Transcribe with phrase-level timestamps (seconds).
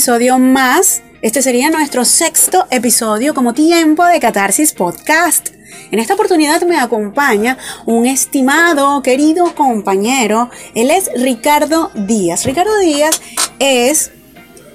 [0.00, 1.02] Episodio más.
[1.20, 5.50] Este sería nuestro sexto episodio como tiempo de Catarsis Podcast.
[5.90, 10.48] En esta oportunidad me acompaña un estimado, querido compañero.
[10.74, 12.46] Él es Ricardo Díaz.
[12.46, 13.20] Ricardo Díaz
[13.58, 14.10] es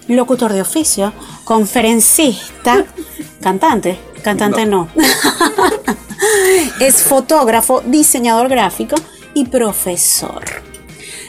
[0.07, 1.11] locutor de oficio,
[1.43, 2.85] conferencista,
[3.41, 4.89] cantante, cantante no.
[6.79, 8.95] es fotógrafo, diseñador gráfico
[9.33, 10.64] y profesor.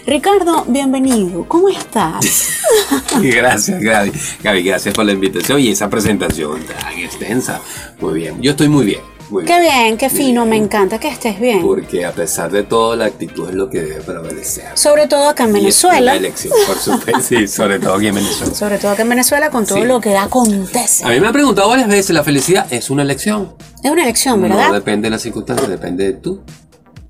[0.07, 1.45] Ricardo, bienvenido.
[1.49, 2.61] ¿Cómo estás?
[3.21, 4.13] gracias, Gaby.
[4.41, 7.61] Gaby, gracias por la invitación y esa presentación tan extensa.
[7.99, 9.01] Muy bien, yo estoy muy bien.
[9.31, 11.61] Muy qué bien, qué fino, me encanta que estés bien.
[11.61, 14.67] Porque a pesar de todo, la actitud es lo que debe prevalecer.
[14.75, 16.13] Sobre todo acá en Venezuela.
[16.13, 18.55] la elección, por supuesto, sí, sobre todo aquí en Venezuela.
[18.55, 21.05] Sobre todo acá en Venezuela con todo lo que acontece.
[21.05, 23.55] A mí me han preguntado varias veces, ¿la felicidad es una elección?
[23.83, 24.69] Es una elección, ¿verdad?
[24.69, 26.43] No depende de las circunstancias, depende de tú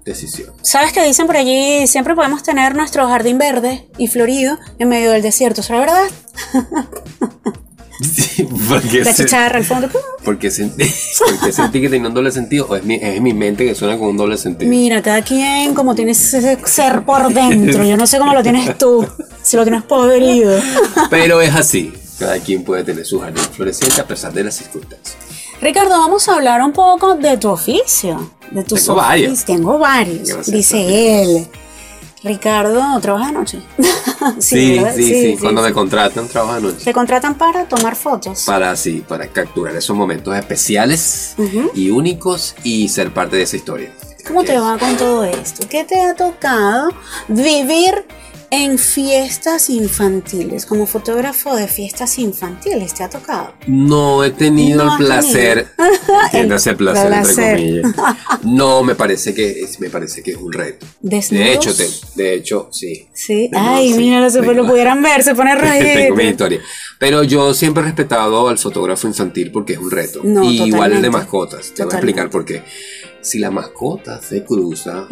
[0.06, 0.52] decisión.
[0.62, 1.86] ¿Sabes qué dicen por allí?
[1.86, 6.04] Siempre podemos tener nuestro jardín verde y florido en medio del desierto, ¿será verdad?
[7.98, 9.88] Sí, porque La chicharra al fondo.
[10.22, 10.84] Porque sentí,
[11.18, 13.96] porque sentí que tenía un doble sentido o es mi, es mi mente que suena
[13.96, 14.70] con un doble sentido.
[14.70, 17.84] Mira, cada quien como tiene ese ser por dentro.
[17.84, 19.06] Yo no sé cómo lo tienes tú,
[19.42, 20.60] si lo tienes podrido.
[21.08, 21.90] Pero es así.
[22.18, 25.16] Cada quien puede tener su jardín floreciente a pesar de las circunstancias.
[25.60, 28.30] Ricardo, vamos a hablar un poco de tu oficio.
[28.50, 29.44] De tus Tengo varios.
[29.44, 31.48] Tengo varios, dice él.
[32.22, 33.62] Ricardo, ¿trabaja de noche?
[34.38, 36.84] sí, sí, sí, Cuando me contratan, trabajo de noche.
[36.84, 38.42] Te contratan para tomar fotos.
[38.44, 41.36] Para, sí, para capturar esos momentos especiales
[41.74, 43.92] y únicos y ser parte de esa historia.
[44.26, 45.68] ¿Cómo te va con todo esto?
[45.68, 46.90] ¿Qué te ha tocado
[47.28, 48.04] vivir
[48.50, 53.54] en fiestas infantiles, como fotógrafo de fiestas infantiles, ¿te ha tocado?
[53.66, 55.68] No he tenido el placer,
[56.24, 57.94] entiéndase el placer, entre comillas.
[58.44, 60.86] No, me parece que es, me parece que es un reto.
[61.00, 61.72] De hecho,
[62.14, 63.08] de hecho, sí.
[63.12, 65.54] Sí, ay, mira, si lo pudieran ver, se pone
[66.28, 66.60] historia.
[66.98, 70.20] Pero yo siempre he respetado al fotógrafo infantil porque es un reto.
[70.24, 71.72] y igual el de mascotas.
[71.74, 72.62] Te voy a explicar por qué.
[73.26, 75.08] Si la mascota se cruza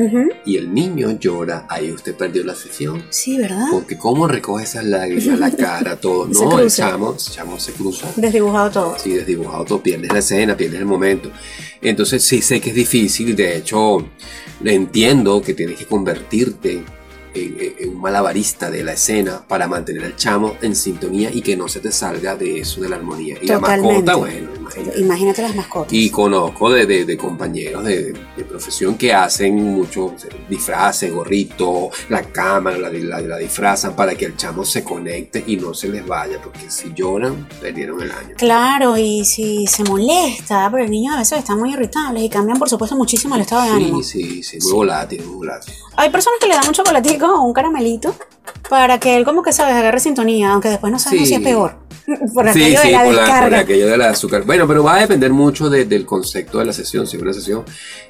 [0.46, 3.02] y el niño llora, ahí usted perdió la sesión.
[3.10, 3.66] Sí, ¿verdad?
[3.72, 6.28] Porque cómo recoge esas lágrimas, la cara, todo.
[6.28, 8.06] no, el chamo, se cruza.
[8.14, 8.96] Desdibujado todo.
[9.00, 9.82] Sí, desdibujado todo.
[9.82, 11.32] Pierdes la escena, pierdes el momento.
[11.82, 13.34] Entonces sí sé que es difícil.
[13.34, 14.06] De hecho,
[14.64, 16.84] entiendo que tienes que convertirte
[17.34, 21.68] en, un malabarista de la escena para mantener al chamo en sintonía y que no
[21.68, 23.36] se te salga de eso de la armonía.
[23.40, 24.50] Y la mascota, bueno,
[24.96, 25.42] imagínate.
[25.42, 25.92] las mascotas.
[25.92, 28.14] Y conozco de, de, compañeros de,
[28.48, 30.14] profesión que hacen mucho
[30.48, 35.56] disfraces, gorrito, la cámara, la, la, la, disfrazan para que el chamo se conecte y
[35.56, 38.34] no se les vaya, porque si lloran, perdieron el año.
[38.36, 42.58] Claro, y si se molesta, pero el niño a veces está muy irritable y cambian,
[42.58, 44.02] por supuesto, muchísimo el estado de ánimo.
[44.02, 45.74] Sí, sí, sí, muy volátil, muy volátil.
[45.96, 48.14] Hay personas que le dan un chocolatico o un caramelito
[48.68, 51.76] para que él como que sabes agarre sintonía, aunque después no sabemos si es peor.
[52.34, 53.04] Por aquello de la
[53.44, 54.44] por, aquello de la azúcar.
[54.44, 57.06] Bueno, pero va a depender mucho del concepto de la sesión.
[57.06, 57.64] Si es una sesión,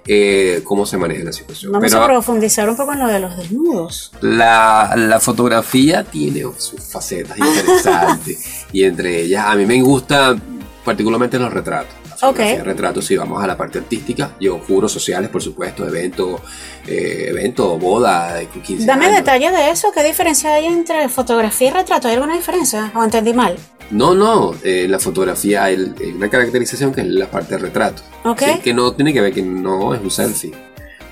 [0.05, 1.71] eh, cómo se maneja la situación.
[1.71, 4.11] Vamos a profundizar un poco en lo de los desnudos.
[4.21, 8.67] La, la fotografía tiene sus facetas interesantes.
[8.73, 10.37] y entre ellas, a mí me gusta
[10.85, 11.95] particularmente los retratos.
[12.31, 12.59] Okay.
[12.59, 16.41] Retratos, si vamos a la parte artística, yo juro sociales, por supuesto, eventos,
[16.87, 22.09] eh, evento, boda, 15 Dame detalles de eso, ¿qué diferencia hay entre fotografía y retrato?
[22.09, 22.93] ¿Hay alguna diferencia?
[22.95, 23.57] ¿O entendí mal?
[23.91, 28.03] No, no, en la fotografía hay una caracterización que es la parte de retrato.
[28.25, 28.59] Okay.
[28.61, 30.53] Que no tiene que ver que no es un selfie.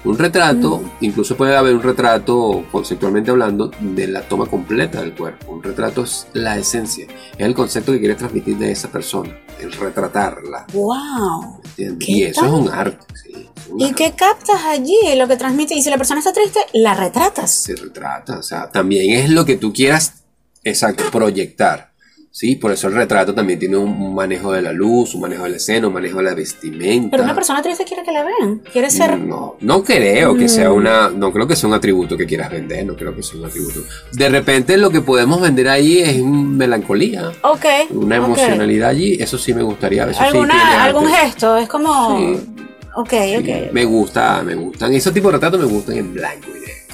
[0.05, 5.53] Un retrato, incluso puede haber un retrato, conceptualmente hablando, de la toma completa del cuerpo.
[5.53, 9.71] Un retrato es la esencia, es el concepto que quieres transmitir de esa persona, el
[9.73, 10.67] retratarla.
[10.73, 11.61] ¡Wow!
[11.77, 13.49] Y eso es un arte, sí.
[13.79, 14.99] ¿Y qué captas allí?
[15.17, 15.75] Lo que transmite.
[15.75, 17.63] Y si la persona está triste, la retratas.
[17.63, 20.25] Se retrata, o sea, también es lo que tú quieras,
[20.65, 21.92] exacto, proyectar.
[22.35, 25.51] Sí, por eso el retrato también tiene un manejo de la luz, un manejo de
[25.51, 27.11] la escena, un manejo de la vestimenta.
[27.11, 29.19] Pero una persona triste quiere que la vean, quiere ser...
[29.19, 30.75] No, no creo que sea mm.
[30.75, 33.45] una, no creo que sea un atributo que quieras vender, no creo que sea un
[33.45, 33.81] atributo.
[34.13, 37.33] De repente lo que podemos vender ahí es melancolía.
[37.43, 37.67] Ok.
[37.91, 40.09] Una emocionalidad allí, eso sí me gustaría.
[40.09, 42.17] Eso ¿Alguna, algún gesto, es como...
[42.17, 42.41] Sí.
[42.95, 43.73] Ok, ok.
[43.73, 44.93] Me gusta, me gustan.
[44.95, 46.49] Esos tipos de retratos me gustan en blanco.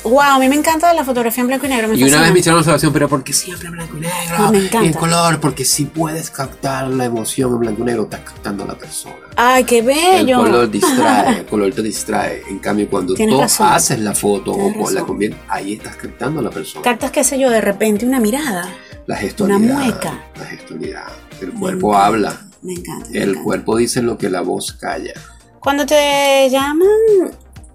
[0.05, 1.93] Wow, a mí me encanta la fotografía en blanco y negro.
[1.95, 4.53] y una vez me hicieron la observación, pero ¿por qué siempre en blanco y negro?
[4.53, 4.87] me encanta.
[4.87, 8.67] en color, porque si puedes captar la emoción en blanco y negro, estás captando a
[8.69, 9.17] la persona.
[9.37, 10.45] Ay, qué bello.
[10.45, 12.43] El color distrae, el color te distrae.
[12.49, 16.51] En cambio, cuando tú haces la foto o la conviertes, ahí estás captando a la
[16.51, 16.83] persona.
[16.83, 18.69] Captas, qué sé yo, de repente una mirada.
[19.07, 19.59] La gestualidad.
[19.61, 20.25] Una mueca.
[20.39, 21.07] La gestualidad.
[21.41, 22.41] El cuerpo habla.
[22.63, 23.09] Me encanta.
[23.13, 25.15] el cuerpo dice lo que la voz calla.
[25.61, 26.89] Cuando te llaman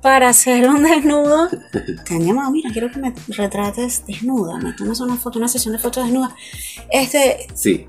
[0.03, 1.47] para hacer un desnudo,
[2.05, 5.73] te han llamado, mira, quiero que me retrates desnuda, me tomas una foto, una sesión
[5.73, 6.35] de fotos desnuda.
[6.91, 7.87] Este, Sí.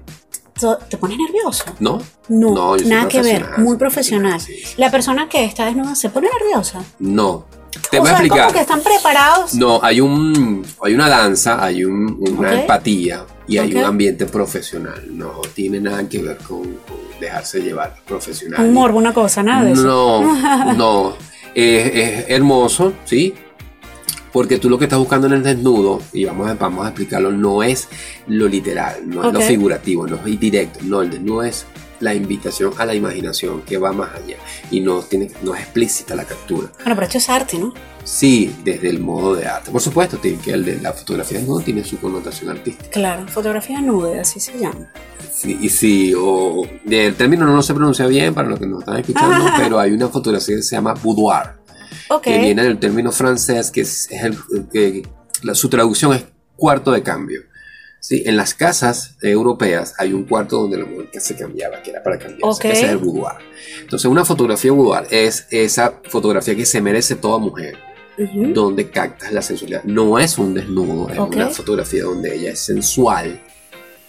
[0.89, 1.65] ¿te pones nervioso?
[1.81, 1.99] ¿No?
[2.29, 4.39] No, No, yo nada que ver, muy profesional.
[4.39, 4.63] profesional, sí.
[4.79, 6.83] La persona que está desnuda se pone nerviosa.
[7.01, 7.47] No.
[7.91, 8.39] Te o voy a sea, explicar.
[8.47, 9.55] como que están preparados.
[9.57, 12.59] No, hay un hay una danza, hay un- una Ok.
[12.61, 13.79] empatía y hay Ok.
[13.81, 15.03] un ambiente profesional.
[15.11, 18.61] No tiene nada que ver con, con dejarse llevar profesional.
[18.65, 19.83] Un morbo, una cosa, nada de eso.
[19.85, 20.23] No,
[20.75, 21.34] no.
[21.55, 23.35] Es, es hermoso, ¿sí?
[24.33, 27.31] Porque tú lo que estás buscando en el desnudo, y vamos a, vamos a explicarlo,
[27.31, 27.89] no es
[28.27, 30.81] lo literal, no es lo figurativo, no es directo.
[30.83, 31.67] No, el desnudo es
[32.01, 34.37] la invitación a la imaginación que va más allá
[34.71, 36.69] y no, tiene, no es explícita la captura.
[36.79, 37.73] Bueno, pero esto es arte, ¿no?
[38.03, 39.71] Sí, desde el modo de arte.
[39.71, 42.91] Por supuesto, tiene que el de la fotografía desnudo tiene su connotación artística.
[42.91, 44.91] Claro, fotografía nude, así se llama.
[45.33, 48.97] Sí, y sí, o el término no se pronuncia bien para los que nos están
[48.99, 49.57] escuchando, Ajá.
[49.63, 51.63] pero hay una fotografía que se llama boudoir.
[52.11, 52.23] Ok.
[52.23, 54.37] que viene del término francés, que es, es el
[54.73, 55.07] que
[55.43, 56.25] la- su traducción es
[56.57, 57.41] cuarto de cambio.
[58.01, 62.03] Sí, en las casas europeas hay un cuarto donde la mujer se cambiaba, que era
[62.03, 62.45] para cambiarse.
[62.45, 62.65] Ok.
[62.67, 63.37] Ese es el boudoir.
[63.81, 67.79] Entonces, una fotografía boudoir es esa fotografía que se merece toda mujer,
[68.19, 68.53] Ujú.
[68.53, 69.83] donde captas la sensualidad.
[69.85, 71.35] No es un desnudo, es Ok.
[71.37, 73.41] una fotografía donde ella es sensual,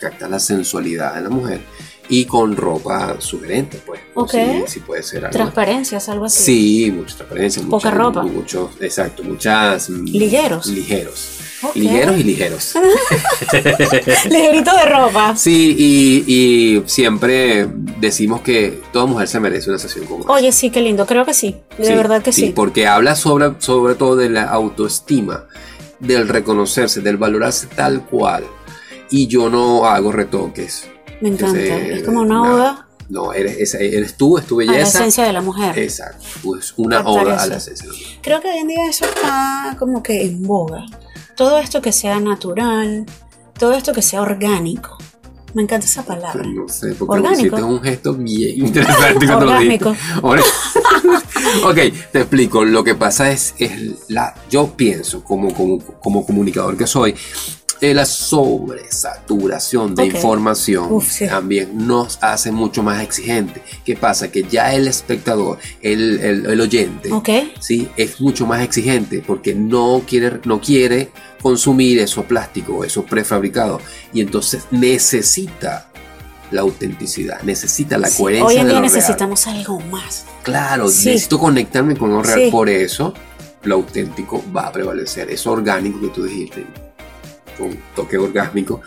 [0.10, 1.62] capta la sensualidad de la mujer
[2.08, 4.00] y con ropa sugerente, pues.
[4.14, 4.32] Ok.
[4.32, 5.36] Sí, sí puede ser algo.
[5.36, 6.44] Transparencias, algo así.
[6.44, 7.64] Sí, mucha transparencia.
[7.64, 8.24] Poca mucha- ropa.
[8.24, 9.90] Muchos, exacto, muchas...
[9.90, 10.68] mm, Ligeros.
[10.68, 11.30] Ligeros.
[11.74, 12.74] Ligeros y ligeros.
[14.30, 15.36] Ligerito de ropa.
[15.36, 17.68] Sí, y, y siempre
[18.00, 20.26] decimos que toda mujer se merece una sesión como.
[20.26, 21.06] Oye, sí, qué lindo.
[21.06, 21.56] Creo que sí.
[21.78, 22.52] De Sí, verdad que sí.
[22.56, 25.46] Porque habla sobre, sobre todo de la autoestima,
[26.00, 28.44] del reconocerse, del valorarse tal cual.
[29.10, 30.88] Y yo no hago retoques.
[31.22, 31.58] Me encanta.
[31.60, 32.54] Entonces, es como una nada.
[32.56, 35.00] oda No, eres, eres tú, es tu a la belleza.
[35.00, 35.78] esencia de la mujer.
[35.78, 36.26] Exacto.
[36.44, 37.48] Pues una Captar oda a eso.
[37.50, 37.86] la esencia.
[37.88, 38.20] de la mujer.
[38.22, 40.86] Creo que hoy en día eso está como que en boga.
[41.36, 43.06] Todo esto que sea natural,
[43.60, 44.98] todo esto que sea orgánico.
[45.54, 46.44] Me encanta esa palabra.
[46.46, 47.42] No sé, porque Orgánico.
[47.56, 49.86] hiciste un gesto bien interesante cuando lo dijiste.
[51.66, 51.76] Ok,
[52.12, 52.64] te explico.
[52.66, 53.72] Lo que pasa es, es
[54.10, 57.16] la, yo pienso como, como, como comunicador que soy,
[57.82, 61.28] eh, la sobresaturación de información Uf, sí.
[61.28, 63.62] también nos hace mucho más exigente.
[63.86, 64.32] ¿Qué pasa?
[64.32, 67.12] Que ya el espectador, el, el- el oyente.
[67.60, 67.90] ¿sí?
[67.98, 71.12] es mucho más exigente porque no quiere, no quiere
[71.42, 73.80] consumir eso plástico, eso prefabricado.
[74.14, 75.90] Y entonces necesita
[76.52, 78.94] la autenticidad, necesita la Sí, coherencia Hoy en de día lo real.
[78.96, 80.26] necesitamos algo más.
[80.44, 81.10] Claro, Sí.
[81.10, 82.40] necesito conectarme con lo real.
[82.46, 82.52] Sí.
[82.52, 83.14] Por eso,
[83.64, 85.30] lo auténtico va a prevalecer.
[85.32, 86.66] Eso orgánico que tú dijiste,
[87.58, 88.82] con toque orgásmico,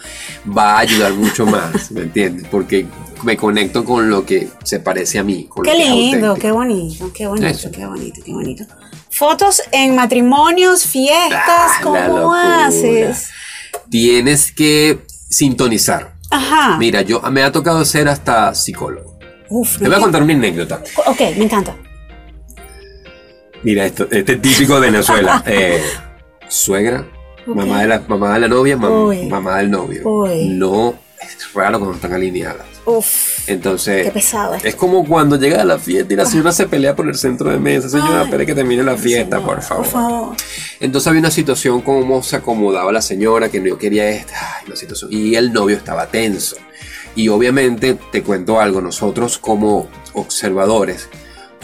[0.56, 2.46] va a ayudar mucho más, ¿me entiendes?
[2.50, 2.86] Porque
[3.22, 5.46] me conecto con lo que se parece a mí.
[5.48, 6.34] Con lo Qué que es lindo, auténtico.
[6.46, 7.70] qué bonito, qué bonito, Eso.
[7.72, 8.64] qué bonito, qué bonito.
[9.10, 13.30] Fotos en matrimonios, fiestas, Ah, ¿cómo haces?
[13.90, 16.14] Tienes que sintonizar.
[16.30, 16.76] Ajá.
[16.78, 19.18] Mira, yo me ha tocado ser hasta psicólogo.
[19.50, 20.82] Uf, Te voy a contar una anécdota.
[21.06, 21.74] Ok, me encanta.
[23.62, 25.42] Mira, esto, este es típico de Venezuela.
[25.46, 25.82] Eh,
[26.48, 27.06] suegra,
[27.46, 30.02] mamá, de la, mamá de la novia, mam- mamá del novio.
[30.08, 30.48] Uy.
[30.50, 32.66] No, es raro cuando están alineadas.
[32.88, 34.66] Uf, Entonces, qué pesado esto.
[34.68, 37.50] es como cuando llega a la fiesta y la señora se pelea por el centro
[37.50, 37.88] de mesa.
[37.88, 39.84] Señora, espere que termine la fiesta, Señora, por favor.
[39.84, 40.36] Por favor.
[40.80, 44.34] Entonces había una situación como se acomodaba la señora, que no quería esta,
[44.66, 45.12] ay, situación.
[45.12, 46.56] Y el novio estaba tenso.
[47.14, 51.08] Y obviamente, te cuento algo, nosotros como observadores,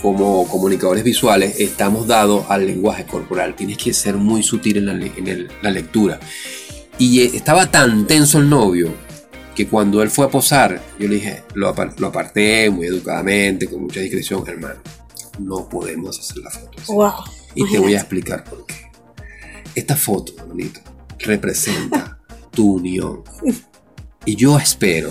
[0.02, 3.54] como comunicadores visuales, estamos dados al lenguaje corporal.
[3.54, 6.18] Tienes que ser muy sutil en la, en el- la lectura.
[6.98, 8.92] Y eh, estaba tan tenso el novio
[9.54, 13.82] que cuando él fue a posar, yo le dije, lo, lo aparté muy educadamente, con
[13.82, 14.80] mucha discreción, hermano,
[15.38, 16.70] no podemos hacer la foto.
[16.78, 16.92] así".
[16.92, 17.12] Wow.
[17.54, 18.74] Y te voy a explicar por qué.
[19.74, 20.80] Esta foto, bonito,
[21.18, 22.18] representa
[22.50, 23.22] tu unión.
[24.24, 25.10] Y yo espero,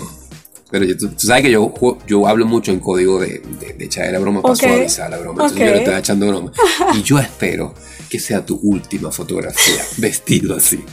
[0.70, 1.72] pero yo- tú, tú sabes que yo,
[2.06, 4.60] yo hablo mucho en código de, de, de echar la broma para Ok.
[4.60, 5.42] suavizar la broma.
[5.44, 6.52] Entonces yo le estoy echando broma.
[6.94, 7.74] Y yo espero
[8.08, 10.84] que sea tu última fotografía vestido así.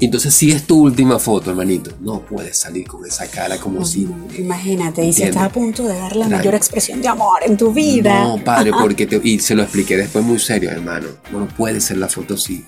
[0.00, 4.06] Entonces, si es tu última foto, hermanito, no puedes salir con esa cara como si
[4.36, 7.72] Imagínate, y si estás a punto de dar la mayor expresión de amor en tu
[7.72, 8.24] vida.
[8.24, 11.08] No, padre, porque te, y se lo expliqué después muy serio, hermano.
[11.32, 12.64] No no puede ser la foto así.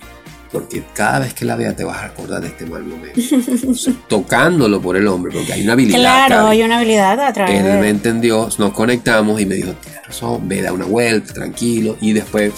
[0.51, 3.19] Porque cada vez que la veas te vas a acordar de este mal momento.
[3.19, 5.99] Entonces, tocándolo por el hombre, porque hay una habilidad.
[5.99, 7.89] Claro, hay una habilidad a través Él me de...
[7.89, 11.97] entendió, nos conectamos y me dijo, tienes razón, ve, da una vuelta, tranquilo.
[12.01, 12.51] Y después,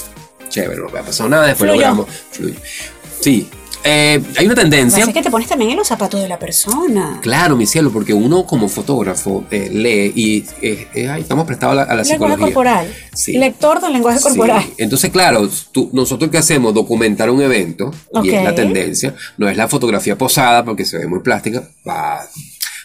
[0.52, 1.88] chévere, no me ha pasado nada, después Fluyó.
[1.88, 2.56] logramos, fluye.
[3.20, 3.50] Sí,
[3.84, 5.04] eh, hay una tendencia.
[5.04, 7.18] es que te pones también en los zapatos de la persona.
[7.22, 11.76] Claro, mi cielo, porque uno como fotógrafo eh, lee y eh, ay, estamos prestados a
[11.78, 12.46] la, a la lenguaje psicología.
[12.46, 12.94] corporal.
[13.16, 13.34] Sí.
[13.40, 14.24] Lector del lenguaje Sí.
[14.26, 14.64] corporal.
[14.78, 17.92] Entonces, claro, tú- nosotros que hacemos documentar un evento,
[18.24, 22.22] y es la tendencia, no es la fotografía posada porque se ve muy plástica, va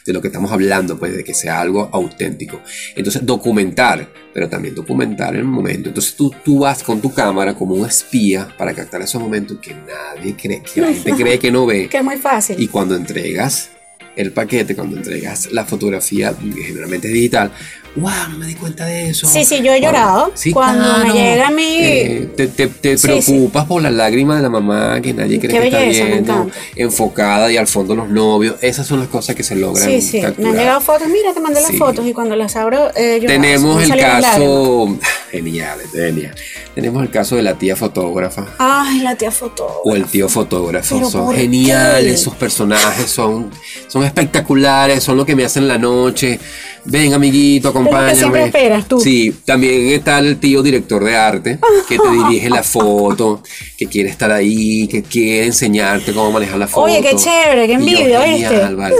[0.07, 2.63] de lo que estamos hablando, pues de que sea algo auténtico.
[2.95, 5.89] Entonces, documentar, pero también documentar el momento.
[5.89, 9.75] Entonces, tú, tú vas con tu cámara como un espía para captar esos momentos que
[9.75, 11.89] nadie cree, que la gente cree que no ve.
[11.97, 12.61] Que es muy fácil.
[12.61, 13.71] Y cuando entregas
[14.17, 17.53] el paquete, cuando entregas la fotografía, generalmente es digital,
[17.97, 19.27] wow, no me di cuenta de eso.
[19.27, 23.07] Sí, sí, yo he llorado cuando me llega a mí- Eh, te te- te Sí,
[23.07, 26.51] preocupas por las lágrimas de la mamá que nadie cree Qué que belleza, está viendo,
[26.77, 28.57] enfocada y al fondo los novios.
[28.61, 30.21] Esas son las cosas que se logran Sí, sí.
[30.39, 31.09] Me han llegado fotos.
[31.09, 31.77] Mira, te mandé las Sí.
[31.79, 34.99] fotos y cuando las abro, eh, yo Tenemos el caso
[35.31, 36.35] genial, genial.
[36.75, 39.81] Tenemos el caso de la tía fotógrafa Ay, la tía fotógrafa.
[39.85, 40.97] o el tío fotógrafo.
[40.97, 42.13] ¿Pero Son geniales, qué?
[42.13, 43.51] esos personajes son,
[43.89, 46.39] son espectaculares, son lo que me hacen la noche.
[46.85, 48.11] Ven, amiguito, acompáñame.
[48.13, 49.01] que siempre esperas tú.
[49.01, 53.43] Sí, también está el tío director de arte que te dirige la foto,
[53.77, 56.87] que quiere estar ahí, que quiere enseñarte cómo manejar la foto.
[56.87, 58.75] Oye, qué chévere, qué envidia, ¿viste?
[58.75, 58.97] vale.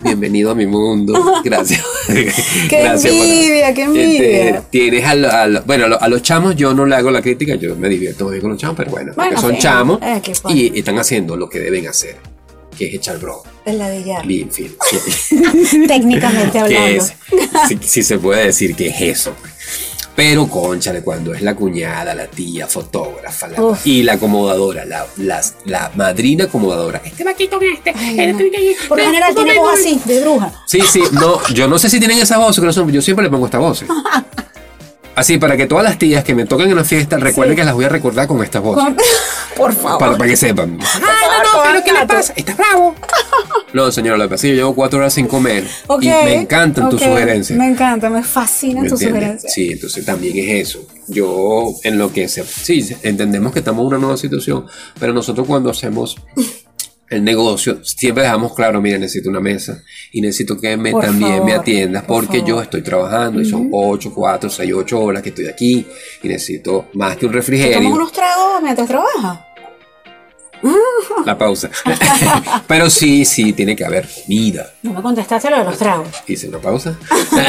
[0.00, 1.34] Bienvenido a mi mundo.
[1.44, 1.82] Gracias.
[2.06, 4.48] Qué Gracias envidia, qué envidia.
[4.48, 6.94] Este, tienes a, lo- a lo- bueno, a, lo- a los chamos yo no le
[6.96, 9.52] hago la crítica, yo me divierto bien con los chamos, pero bueno, porque Bueno, son
[9.54, 12.16] sí, chamos eh, y, y están haciendo lo que deben hacer,
[12.78, 13.42] que es echar broma.
[13.66, 14.24] El ladillar.
[15.86, 17.04] Técnicamente hablando.
[17.04, 17.12] es,
[17.68, 19.34] si, si se puede decir que es eso.
[20.16, 26.44] Pero, conchale, cuando es la cuñada, la tía, fotógrafa la- y la acomodadora, la, madrina
[26.44, 27.02] acomodadora.
[27.04, 27.92] Este va aquí con este.
[27.94, 28.38] Ay, no.
[28.38, 30.52] tiene que- Por lo general tiene voz así, de bruja.
[30.66, 33.44] Sí, sí, no, yo no sé si tienen esa voz, son- yo siempre le pongo
[33.46, 33.84] esta voz.
[35.14, 37.60] Así, para que todas las tías que me toquen en la fiesta recuerden Sí.
[37.60, 38.76] que las voy a recordar con esta voz.
[38.76, 38.94] Con-
[39.56, 39.98] Por favor.
[39.98, 40.78] Para, para que sepan.
[40.80, 42.32] Ay, no, no, pero ¿qué le pasa?
[42.36, 42.94] ¿Estás bravo?
[43.72, 45.66] No, señora, lo que pasa es que yo llevo cuatro horas sin comer
[46.00, 47.58] y me encantan tus sugerencias.
[47.58, 49.52] Me encantan, me fascinan ¿Me tus sugerencias.
[49.52, 50.86] Sí, entonces también es eso.
[51.08, 52.44] Yo, en lo que se.
[52.44, 54.66] Sí, entendemos que estamos en una nueva situación,
[54.98, 56.16] pero nosotros cuando hacemos
[57.08, 59.82] el negocio, siempre dejamos claro: mira, necesito una mesa
[60.12, 63.68] y necesito que me, Por también me atiendas por porque yo estoy trabajando y son
[63.72, 65.86] 8, 4, 6, 8 horas que estoy aquí
[66.22, 67.78] y necesito más que un ¿Te refrigerio.
[67.78, 69.45] tomas unos tragos mientras trabajas?
[71.24, 71.70] La pausa.
[72.66, 74.70] pero sí, sí, tiene que haber comida.
[74.82, 76.08] No me contestaste lo de los tragos.
[76.26, 76.96] Hice una pausa.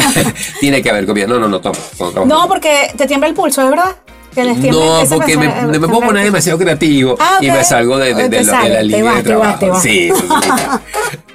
[0.60, 1.28] tiene que haber comida.
[1.28, 1.78] No, no, no, toma.
[1.98, 2.26] toma, toma.
[2.26, 3.96] No, porque te tiembla el pulso, ¿es verdad?
[4.44, 5.48] Tiembla- No, porque me,
[5.79, 9.03] me puedo poner demasiado creativo Ah, y me salgo de, de- Te la te línea
[9.03, 9.60] vas, de te vas, trabajo.
[9.60, 9.82] te vas.
[9.84, 10.50] Sí, sí, sí.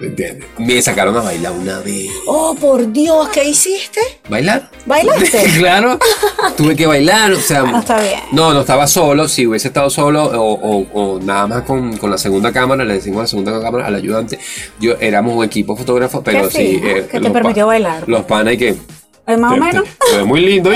[0.00, 0.46] ¿Me entiendes?
[0.58, 2.10] Me sacaron a bailar una vez.
[2.26, 4.00] Oh, por Dios, ¿qué hiciste?
[4.28, 4.70] ¿Bailar?
[4.86, 5.42] ¿Bailaste?
[5.58, 5.98] claro,
[6.56, 7.62] tuve que bailar, o sea...
[7.62, 8.20] No está bien.
[8.32, 12.10] No, no estaba solo, si hubiese estado solo o, o- o nada más con, con
[12.10, 14.38] la segunda cámara, le decimos a la segunda cámara al ayudante,
[14.80, 16.80] yo éramos un equipo fotógrafo, pero Qué sí...
[16.84, 18.04] eh, que te pa- permitió bailar.
[18.08, 18.76] Los panas y que...
[19.38, 19.84] Más o te- menos.
[19.84, 20.70] te- te ves muy lindo.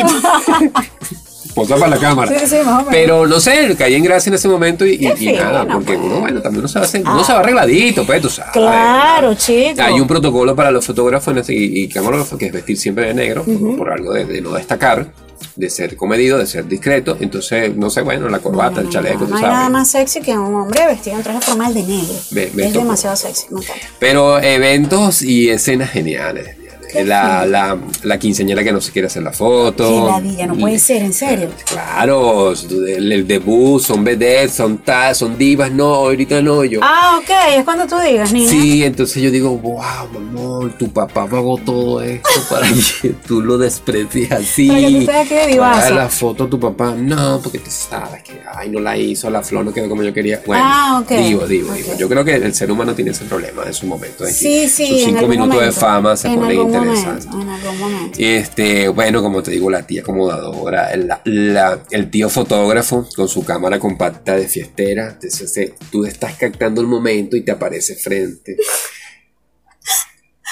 [1.56, 2.38] Posa para la cámara.
[2.38, 2.88] Sí, sí, más o menos.
[2.92, 5.94] Pero no sé, caí en gracia en ese momento y, y- Qué y nada, porque
[5.94, 5.98] pues.
[6.04, 8.52] uno, bueno, también uno se va, a hacer- uno se va arregladito, pues, tú sabes.
[8.52, 9.80] Claro, chico.
[9.82, 13.42] Hay un protocolo para los fotógrafos y, y camarógrafos que es vestir siempre de negro,
[13.44, 15.10] por, por algo de, de no destacar,
[15.56, 17.16] de ser comedido, de ser discreto.
[17.20, 19.56] Entonces, no sé, bueno, la corbata, el chaleco, no, tú no hay sabes.
[19.56, 22.14] nada más sexy que un hombre vestido en traje formal de negro.
[22.32, 22.84] Me- me es tocó.
[22.84, 23.86] demasiado sexy, me encanta.
[23.98, 26.56] Pero eventos y escenas geniales.
[27.04, 30.20] La, la, la quinceañera que no se quiere hacer la foto.
[30.46, 31.50] No puede ser, en serio.
[31.66, 36.80] Claro, el, el debut, son vedettes, son tal, son divas, no, ahorita no, yo.
[36.82, 38.48] Ah, ok, es cuando tú digas, niña.
[38.50, 39.80] Sí, entonces yo digo, wow,
[40.16, 42.66] amor, tu papá pagó todo esto para
[43.02, 44.68] que tú lo desprecies así.
[45.06, 45.80] Para que tú de divazo.
[45.80, 49.28] Para la foto a tu papá, no, porque tú sabes que, ay, no la hizo,
[49.30, 50.40] la flor no quedó como yo quería.
[50.46, 51.10] Bueno, Ah, ok.
[51.10, 51.92] digo, digo, digo.
[51.98, 54.24] Yo creo que el ser humano tiene ese problema en su momento.
[54.24, 55.80] de que Sí, sí, Sus en cinco minutos de momento.
[55.80, 56.34] fama se en
[56.76, 57.26] algún interesantes.
[57.26, 58.18] Momento, en algún momento.
[58.20, 63.44] Este, bueno, como te digo, la tía acomodadora, el, la- el tío fotógrafo con su
[63.44, 65.18] cámara compacta de fiestera.
[65.20, 68.56] Entonces, tú estás captando el momento y te aparece frente.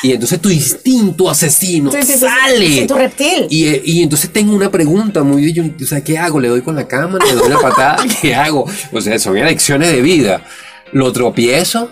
[0.02, 2.66] Y entonces tu instinto asesino Sí, sí, sí, sale.
[2.66, 3.46] sí, tu reptil.
[3.48, 6.40] Y, y entonces tengo una pregunta muy yo, o sea, ¿qué hago?
[6.40, 7.24] ¿Le doy con la cámara?
[7.24, 8.04] ¿Le doy una patada?
[8.20, 8.66] ¿Qué hago?
[8.92, 10.44] O sea, son elecciones de vida.
[10.92, 11.90] ¿Lo tropiezo?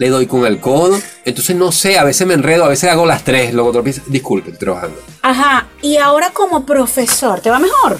[0.00, 0.98] ¿Le doy con el codo?
[1.26, 4.00] Entonces no sé, a veces me enredo, a veces hago las tres, luego tropiezo.
[4.06, 4.98] Disculpe, estoy trabajando.
[5.20, 7.98] Ajá, y ahora como profesor, ¿te va mejor?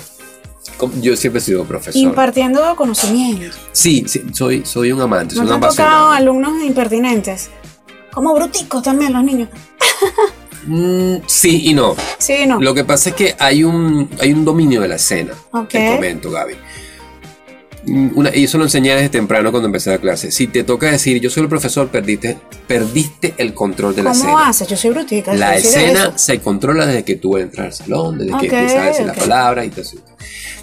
[1.02, 2.00] Yo siempre he sido profesor.
[2.00, 3.54] Impartiendo conocimiento.
[3.72, 7.50] Sí, sí, soy, soy un amante, soy ¿No te han tocado alumnos impertinentes?
[8.10, 9.50] Como bruticos también los niños.
[10.66, 11.96] Mm, sí y no.
[12.16, 12.60] Sí, no.
[12.60, 15.34] Lo que pasa es que hay un, hay un dominio de la escena.
[15.52, 15.68] Ok.
[15.68, 16.54] Te comento, Gaby.
[17.86, 20.30] Mm, una- y eso lo enseñé desde temprano cuando empecé la clase.
[20.30, 24.22] Si te toca decir, yo soy el profesor, perdiste, perdiste el control de la ¿Cómo
[24.22, 24.48] escena.
[24.48, 24.68] haces?
[24.68, 25.34] Yo soy brutica.
[25.34, 26.12] La escena eso.
[26.18, 29.06] se controla desde que tú entras al salón, desde Ok, que empiezas a decir ok.
[29.08, 29.96] las palabras y todo eso.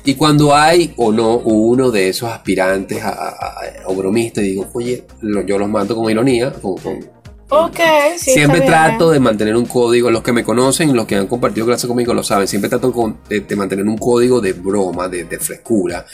[0.06, 4.68] Y cuando hay o no uno de esos aspirantes a, a- a- o bromistas, digo,
[4.74, 7.00] oye, lo- yo los mando con ironía, con- con,
[7.50, 7.80] Ok,
[8.18, 8.32] sí.
[8.32, 11.88] siempre trato de mantener un código, los que me conocen, los que han compartido clase
[11.88, 15.39] conmigo lo saben, siempre trato con- de, de mantener un código de broma, de, de
[15.39, 16.06] frescura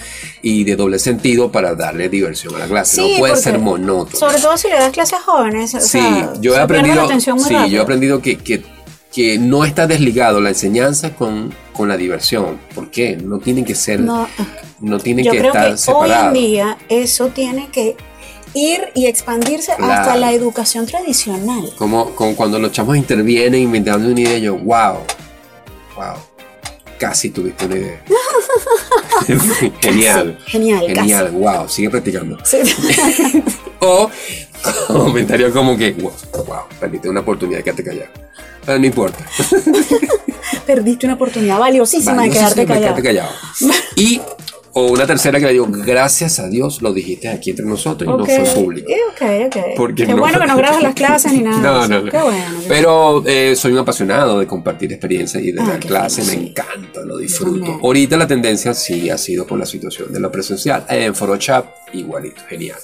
[0.43, 2.97] y de doble sentido para darle diversión a la clase.
[2.97, 4.15] Sí, no puede ser monótono.
[4.17, 5.73] Sobre todo si le das clases a jóvenes.
[5.73, 8.63] o Sí, sea, yo he aprendido, sí, yo he aprendido que, que,
[9.11, 12.59] que no está desligado la enseñanza con, con la diversión.
[12.75, 13.17] ¿Por qué?
[13.17, 14.27] No tienen que ser, no,
[14.81, 16.27] No, tienen yo que creo que estar hoy separados.
[16.27, 17.95] en día eso tiene que
[18.53, 21.71] ir y expandirse hasta la educación tradicional.
[21.77, 24.99] Como, como cuando los chamos intervienen inventando una idea, yo, wow,
[25.95, 26.15] wow,
[26.97, 28.03] casi tuviste una idea.
[29.81, 30.39] Genial.
[30.45, 32.37] Genial, Genial, wow, sigue practicando.
[32.43, 32.57] Sí.
[33.85, 34.09] O
[34.87, 36.13] comentario como que, wow,
[36.45, 38.11] wow, perdiste una oportunidad, quédate callado.
[38.65, 39.25] Pero no importa.
[40.65, 42.95] Perdiste una oportunidad valiosísima de quedarte callado.
[42.95, 43.29] quedé callado.
[43.97, 44.21] Y,
[44.75, 48.17] o una tercera que le digo, gracias a Dios lo dijiste aquí entre nosotros y
[48.17, 48.89] no fue público.
[48.91, 49.63] eh, ok, ok.
[49.77, 51.59] Porque Qué no- bueno que no grabas las clases ni nada.
[51.61, 52.11] No, no, no.
[52.11, 52.59] Qué bueno.
[52.67, 57.01] Pero eh, soy un apasionado de compartir experiencias y de Ah, clases, fino, me encanta,
[57.05, 57.79] lo disfruto.
[57.83, 60.85] Ahorita la tendencia sí ha sido por la situación de lo presencial.
[60.89, 62.79] En Photoshop, igualito, genial.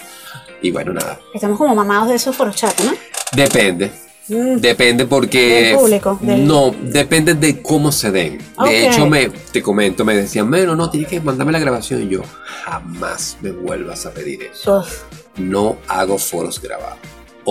[0.62, 2.92] Y bueno, nada, Estamos como mamados de esos chat, ¿no?
[3.32, 3.92] depende.
[4.30, 5.64] Mm, Depende porque...
[5.70, 8.38] Del público, del- No, depende de cómo se den.
[8.38, 8.68] De Ok.
[8.70, 12.04] hecho, me, te comento, me decían, bueno, no, tienes que mandarme la grabación.
[12.04, 12.22] Y yo,
[12.64, 14.80] jamás me vuelvas a pedir eso.
[14.80, 15.02] uf,
[15.38, 16.98] No hago foros grabados.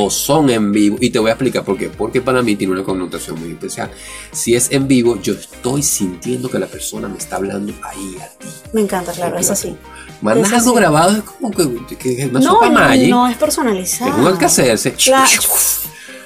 [0.00, 0.97] O son en vivo.
[1.00, 1.88] Y te voy a explicar por qué.
[1.88, 3.90] Porque para mí tiene una connotación muy especial.
[4.30, 8.28] Si es en vivo, yo estoy sintiendo que la persona me está hablando ahí a
[8.38, 8.47] ti.
[8.75, 9.75] me encanta, claro, es así.
[10.21, 14.17] Mandas algo grabado, es como que, que No, no, no es personalizado.
[14.21, 14.93] Un alcacerse.
[14.93, 15.26] Claro.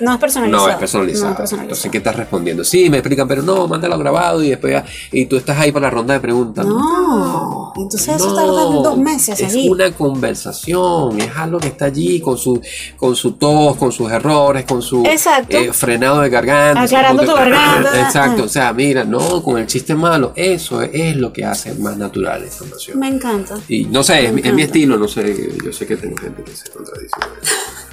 [0.01, 0.67] No es personalizado.
[0.67, 1.25] No, es personalizado.
[1.27, 1.63] No es personalizado.
[1.63, 2.65] Entonces, ¿qué estás respondiendo?
[2.65, 5.87] Sí, me explican, pero no, mándalo grabado y después ya- y tú estás ahí para
[5.87, 6.67] la ronda de preguntas.
[6.67, 8.51] No, entonces eso No, tarda
[8.83, 9.69] dos meses es allí.
[9.69, 12.61] una conversación, es algo que está allí con su,
[12.97, 16.83] con su tos, con sus errores, con su eh, frenado de garganta.
[16.83, 18.01] Aclarando tu garganta.
[18.07, 18.47] Exacto, Ah.
[18.47, 21.97] o sea, mira, no, con el chiste malo, eso es, es lo que hace más
[21.97, 22.99] natural la información.
[22.99, 23.57] Me encanta.
[23.69, 26.43] Y no sé, es, mi- es mi estilo, no sé, yo sé que tengo gente
[26.43, 27.13] que se contradice.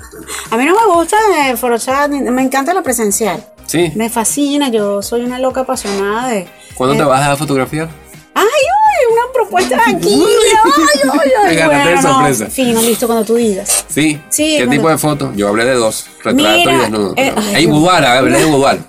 [0.51, 1.17] A mí no me gusta
[1.49, 3.45] el forochat, me encanta lo presencial.
[3.65, 6.47] Sí, Me fascina, yo soy una loca apasionada de...
[6.75, 7.87] ¿cuándo te vas a fotografiar?
[8.33, 9.13] ¡Ay, ay!
[9.13, 10.23] Una propuesta aquí.
[10.23, 11.55] ¡Ay, ay, ay!
[11.55, 12.45] Me de Bueno, no, sorpresa.
[12.47, 13.85] Fino, listo, cuando tú digas.
[13.87, 14.19] Sí.
[14.29, 15.29] Sí, ¿Qué cuando- tipo de fotos?
[15.35, 17.13] Yo hablé de dos, retrato Mira, y desnudo.
[17.15, 17.77] eh, ay, Ey, Dios.
[17.79, 18.47] boudoir, hablé de.
[18.47, 18.79] Y boudoir,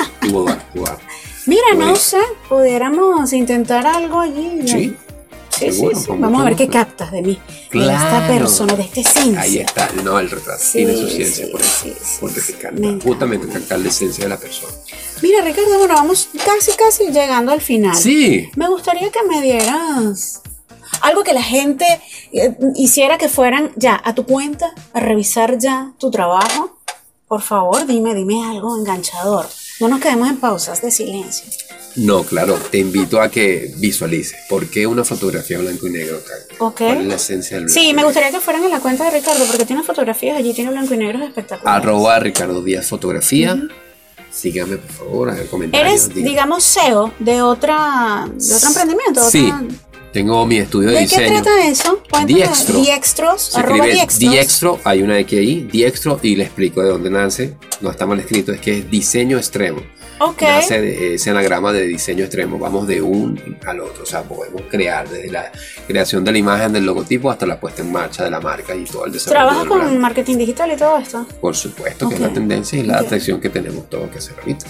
[0.74, 0.96] boudoir.
[1.46, 4.62] Mira, no sé, pudiéramos intentar algo allí.
[4.66, 4.96] Sí.
[5.60, 6.06] Sí, sí, Seguro, sí.
[6.06, 7.38] con Vamos a ver qué captas de mí.
[7.72, 9.40] De esta persona, de este ciencia.
[9.40, 11.86] Ahí está, no, el retrato tiene su ciencia por eso.
[12.20, 13.04] porque te encanta.
[13.04, 14.72] justamente captar la esencia de la persona.
[15.22, 17.94] Mira, Ricardo, bueno, vamos casi, casi llegando al final.
[17.94, 20.42] Sí, Me gustaría que me dieras
[21.02, 21.84] algo que la gente
[22.32, 26.78] eh, hiciera que fueran ya a tu cuenta, a revisar ya tu trabajo.
[27.28, 29.46] Por favor, dime, dime algo enganchador.
[29.80, 31.46] No nos quedemos en pausas de silencio.
[31.96, 34.36] no, claro, te invito a que visualices.
[34.48, 36.20] ¿Por qué una fotografía blanco y negro?
[36.24, 36.46] Carmen?
[36.60, 36.76] Ok.
[36.78, 39.10] ¿Cuál es la esencia del blanco Sí, me gustaría que fueran en la cuenta de
[39.18, 41.82] Ricardo, porque tiene fotografías allí, tiene blanco y negro espectaculares.
[41.82, 43.60] Arroba Ricardo Díaz Fotografía.
[44.30, 45.88] Sígame, por favor, hacer comentarios.
[46.04, 46.28] Eres, diga.
[46.28, 49.28] digamos, CEO de otra, de otro emprendimiento.
[49.28, 49.66] Sí, otra-
[50.12, 51.42] tengo mi estudio de, ¿De qué diseño.
[51.42, 52.02] trata eso?
[52.26, 52.80] Diextro.
[52.80, 54.18] Diextros, Se arroba diextros.
[54.32, 57.56] diextro, hay una X ahí, diextro, y le explico de dónde nace.
[57.80, 59.80] No está mal escrito, es que es diseño extremo.
[60.18, 60.42] Ok.
[60.42, 62.58] Nace de ese anagrama de diseño extremo.
[62.58, 64.02] Vamos de un al otro.
[64.02, 65.50] O sea, podemos crear desde la
[65.86, 68.84] creación de la imagen del logotipo hasta la puesta en marcha de la marca y
[68.84, 69.38] todo el desarrollo.
[69.46, 69.98] ¿Trabajas con brand.
[69.98, 71.26] marketing digital y todo esto?
[71.40, 74.66] Por supuesto que es la tendencia y la adaptación que tenemos todos que hacer ahorita.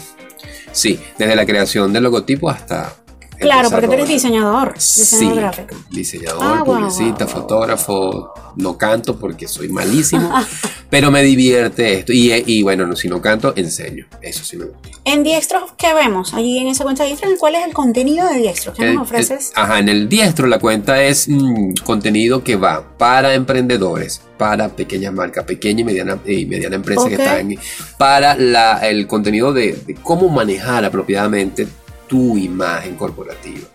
[0.70, 2.94] Sí, desde la creación del logotipo hasta.
[3.40, 5.76] Claro, porque tú eres diseñador, diseñador Sí, gráfico.
[5.90, 10.31] diseñador, Ah, publicista, fotógrafo, no canto porque soy malísimo,
[10.90, 12.12] pero me divierte esto.
[12.12, 14.07] Y, y bueno, no, si no canto, enseño.
[14.20, 14.88] Eso sí me gusta.
[15.05, 16.35] En Diextros, ¿qué vemos?
[16.35, 18.76] Allí en esa cuenta de Diextros, ¿cuál es el contenido de Diextros?
[18.76, 19.53] ¿Qué El- nos ofreces?
[19.57, 24.68] el- ajá, en el diestro la cuenta es mm, contenido que va para emprendedores, para
[24.68, 27.55] pequeñas marcas, pequeña y mediana, y mediana empresa que están,
[27.98, 31.66] para la- el contenido de, de cómo manejar apropiadamente
[32.11, 33.68] tu imagen corporativa.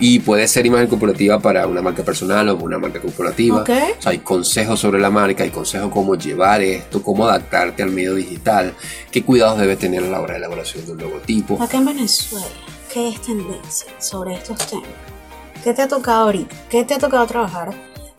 [0.00, 3.62] Y puede ser imagen corporativa para una marca personal o una marca corporativa.
[3.62, 3.70] Ok.
[3.70, 7.90] O sea, hay consejos sobre la marca, hay consejos cómo llevar esto, cómo adaptarte al
[7.90, 8.74] medio digital,
[9.10, 11.62] qué cuidados debes tener a la hora de elaboración de un logotipo.
[11.62, 12.46] Acá en Venezuela,
[12.92, 14.88] ¿qué es tendencia sobre estos temas?
[15.62, 16.56] ¿Qué te ha tocado ahorita?
[16.68, 17.70] ¿Qué te ha tocado trabajar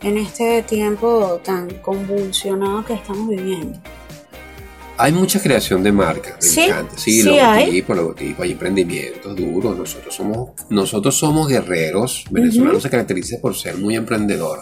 [0.02, 3.78] en este tiempo tan convulsionado que estamos viviendo?
[5.00, 6.92] Hay mucha creación de marcas, me Sí, encanta.
[6.98, 7.60] Sí, sí hay.
[7.66, 9.76] logotipo, logotipo, hay emprendimientos duros.
[9.78, 12.24] Nosotros somos, nosotros somos guerreros.
[12.30, 12.80] Venezolano Ujú.
[12.82, 14.60] se caracteriza por ser muy emprendedor.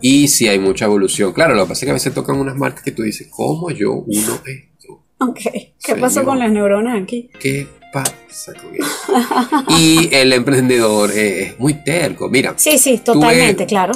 [0.00, 1.32] Y sí hay mucha evolución.
[1.32, 3.70] Claro, lo que pasa es que a veces tocan unas marcas que tú dices, ¿cómo
[3.70, 5.02] yo uno esto?
[5.18, 6.00] Ok, ¿qué Señor.
[6.00, 7.30] pasó con las neuronas aquí?
[7.40, 9.64] ¿Qué pasa con eso?
[9.78, 12.28] y el emprendedor es muy terco.
[12.28, 13.94] Mira, Sí, sí, totalmente, claro.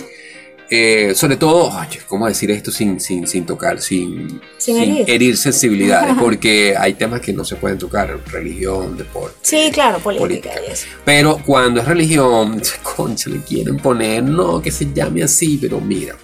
[0.73, 5.37] Eh, sobre todo, ay, ¿cómo decir esto sin, sin, sin tocar, sin, Sin herir.
[5.37, 6.15] sensibilidades?
[6.21, 9.37] Porque hay temas que no se pueden tocar, religión, deporte.
[9.43, 10.53] Sí, claro, política, política.
[10.69, 10.87] y eso.
[11.05, 12.63] Pero cuando es religión,
[12.97, 16.15] concha, le quieren poner, no, que se llame así, pero mira,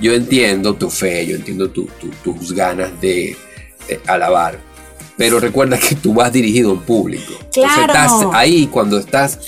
[0.00, 3.36] yo entiendo tu fe, yo entiendo tu- tu- tus ganas de,
[3.86, 4.58] de alabar,
[5.16, 7.32] pero recuerda que tú vas dirigido a un público.
[7.32, 7.92] Entonces, Claro.
[7.92, 9.38] estás ahí cuando estás,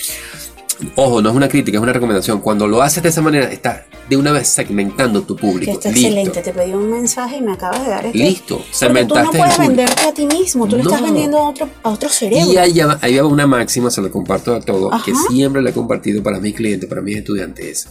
[0.95, 3.81] ojo, no es una crítica, es una recomendación, cuando lo haces de esa manera, estás
[4.09, 5.71] de una vez segmentando tu público.
[5.71, 6.07] está Listo.
[6.07, 8.17] excelente, te pedí un mensaje y me acabas de dar este.
[8.17, 11.49] Listo, Porque tú no segmentaste puedes venderte a ti mismo, tú le estás vendiendo a
[11.49, 12.51] otro, a otro cerebro.
[12.51, 15.03] Y ahí va- ahí va una máxima, se la comparto a todos, Ajá.
[15.05, 17.65] que siempre le he compartido para mis clientes, para mis estudiantes.
[17.67, 17.87] es,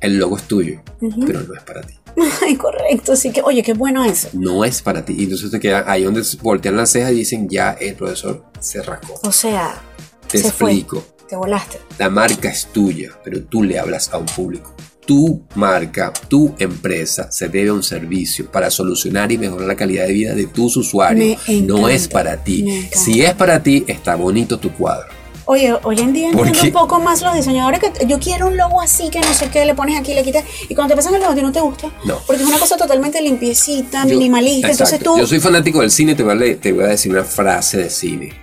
[0.00, 0.80] El logo es tuyo,
[1.26, 1.94] pero no es para ti.
[2.44, 4.28] Ay, correcto, sí que, oye, qué bueno eso.
[4.32, 5.14] No es para ti.
[5.18, 8.82] Y entonces te queda ahí donde voltean las cejas y dicen, ya el profesor se
[8.82, 9.14] rascó.
[9.22, 9.80] O sea,
[10.28, 10.84] Te se fue.
[11.32, 11.78] Te volaste.
[11.98, 14.74] La marca es tuya, pero tú le hablas a un público.
[15.06, 20.06] Tu marca, tu empresa se debe a un servicio para solucionar y mejorar la calidad
[20.06, 21.38] de vida de tus usuarios.
[21.48, 22.86] Me No es para ti.
[22.92, 25.06] Si es para ti, está bonito tu cuadro.
[25.46, 26.66] Oye, hoy en día ¿Por entiendo qué?
[26.68, 29.64] un poco más los diseñadores que yo quiero un logo así que no sé qué,
[29.64, 30.44] le pones aquí, le quitas.
[30.68, 31.90] Y cuando te pasan el logo, no te gusta.
[32.04, 32.18] No.
[32.26, 34.70] Porque es una cosa totalmente limpiecita, Yo- minimalista.
[34.70, 35.14] Entonces exacto.
[35.14, 35.18] tú.
[35.20, 37.88] Yo soy fanático del cine, te voy, a, te voy a decir una frase de
[37.88, 38.41] cine.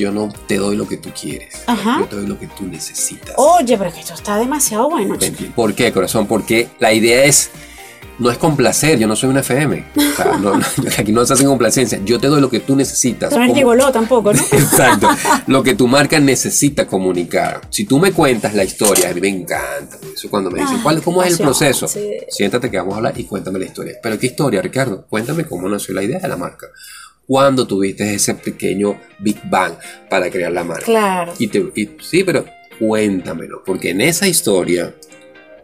[0.00, 1.54] Yo no te doy lo que tú quieres.
[1.66, 1.98] Ajá.
[2.00, 3.34] Yo te doy lo que tú necesitas.
[3.36, 5.16] Oye, pero que esto está demasiado bueno.
[5.16, 5.44] chico.
[5.54, 6.26] ¿Por qué, corazón?
[6.26, 7.50] Porque la idea es.
[8.18, 9.82] No es complacer, yo no soy una FM.
[9.96, 10.62] O sea, no- no,
[10.98, 11.98] aquí no se hacen complacencia.
[12.04, 13.30] Yo te doy lo que tú necesitas.
[13.30, 14.40] No eres Como- gigoló tampoco, ¿no?
[14.52, 15.08] Exacto.
[15.46, 17.62] Lo que tu marca necesita comunicar.
[17.70, 19.96] Si tú me cuentas la historia, a mí me encanta.
[20.14, 21.88] Eso cuando me dicen, Ay, ¿cuál, ¿cómo es el proceso?
[21.88, 22.10] sí.
[22.28, 23.94] Siéntate que vamos a hablar y cuéntame la historia.
[24.02, 25.06] Pero ¿qué historia, Ricardo?
[25.08, 26.66] Cuéntame cómo nació la idea de la marca.
[27.30, 29.74] ¿Cuándo tuviste ese pequeño Big Bang
[30.08, 30.84] para crear la marca?
[30.84, 31.32] Claro.
[31.38, 32.44] Y te- y- sí, pero
[32.76, 34.92] cuéntamelo, porque en esa historia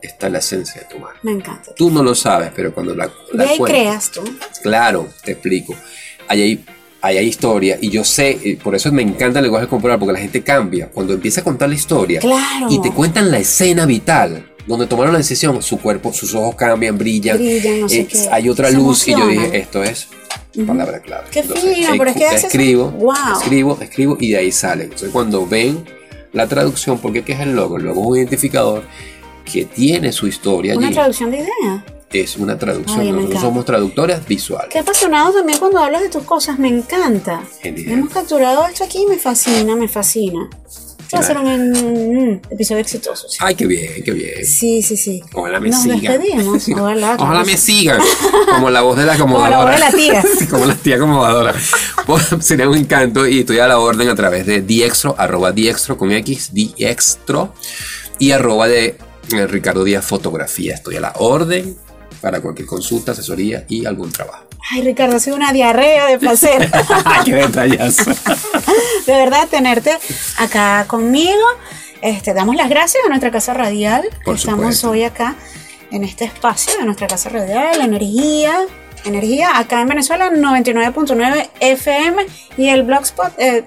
[0.00, 1.18] está la esencia de tu marca.
[1.24, 1.74] Me encanta.
[1.74, 4.22] Tú no lo sabes, pero cuando la, Y la ahí cuentas- creas tú.
[4.62, 5.74] Claro, te explico.
[6.29, 6.64] Ahí hay,
[7.00, 10.12] ahí hay historia y yo sé, y por eso me encanta el lenguaje corporal, porque
[10.12, 10.88] la gente cambia.
[10.88, 12.68] Cuando empieza a contar la historia Claro.
[12.70, 16.98] y te cuentan la escena vital, donde tomaron la decisión, su cuerpo, sus ojos cambian,
[16.98, 18.29] brillan, Brillan, no sé eh, qué.
[18.31, 20.09] hay otra Se luz y yo dije, esto es
[20.66, 21.29] palabra clave.
[21.31, 23.14] Qué fino, pero es que escribo, Wow.
[23.40, 24.85] escribo, escribo y de ahí sale.
[24.85, 25.85] Entonces cuando ven
[26.33, 27.76] la traducción, porque qué es el logo?
[27.76, 28.83] El logo es un identificador
[29.50, 30.94] que tiene su historia Una allí.
[30.94, 31.85] traducción de idea.
[32.12, 33.05] Es una traducción.
[33.05, 34.68] Me Nosotros somos traductores visuales.
[34.72, 37.42] Qué apasionado también cuando hablas de tus cosas, me encanta.
[37.61, 37.90] Genial.
[37.92, 40.48] Hemos capturado esto aquí y me fascina, me fascina.
[41.12, 43.28] A ser un, episodio exitoso.
[43.28, 43.38] sí.
[43.40, 44.44] Ay, qué bien, qué bien.
[44.44, 45.22] Sí, sí, sí.
[45.34, 46.00] Ojalá me Nos sigan.
[46.00, 46.68] despedimos.
[46.68, 47.16] Ojalá.
[47.18, 48.00] Ojalá me sigan.
[48.50, 50.24] Como la voz de la Como la voz de la tía.
[50.38, 51.54] Sí, Como la tía acomodadora.
[52.40, 56.10] Sería un encanto y estoy a la orden a través de diextro, arroba diextro con
[56.12, 57.52] X, diextro
[58.18, 58.96] y arroba de
[59.32, 60.74] eh, Ricardo Díaz Fotografía.
[60.74, 61.76] Estoy a la orden
[62.20, 64.45] para cualquier consulta, asesoría y algún trabajo.
[64.72, 66.70] Ay, Ricardo, ha sido una diarrea de placer.
[67.05, 68.11] Ay, qué detallazo.
[69.07, 69.96] de verdad, tenerte
[70.38, 71.44] acá conmigo.
[72.02, 74.02] Este, damos las gracias a nuestra casa radial.
[74.11, 74.90] que Por estamos supuesto.
[74.90, 75.35] hoy acá
[75.90, 78.59] en este espacio de nuestra casa radial, energía.
[79.05, 82.26] Energía acá en Venezuela, 99.9 FM
[82.57, 83.33] y el blogspot.
[83.38, 83.64] eh,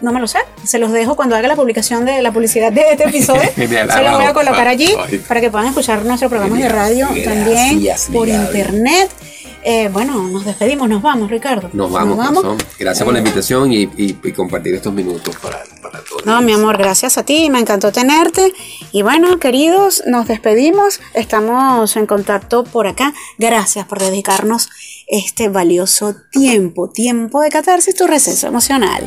[0.00, 2.92] no me lo sé, se los dejo cuando haga la publicación de la publicidad de
[2.92, 3.42] este episodio.
[3.56, 4.94] Genial, se los voy a colocar allí
[5.26, 9.10] para que puedan escuchar nuestros programas de radio gracias, también por internet.
[9.64, 11.68] Eh, bueno, nos despedimos, nos vamos, Ricardo.
[11.72, 12.58] Nos vamos, corazón.
[12.78, 16.24] Gracias por la invitación y, y- y compartir estos minutos para, para todos.
[16.24, 18.52] No, mi amor, gracias a ti, me encantó tenerte.
[18.92, 23.12] Y bueno, queridos, nos despedimos, estamos en contacto por acá.
[23.38, 24.68] Gracias por dedicarnos
[25.08, 29.04] este valioso tiempo, tiempo de catarsis, tu receso emocional.